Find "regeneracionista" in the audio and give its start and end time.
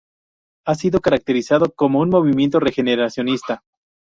2.59-3.61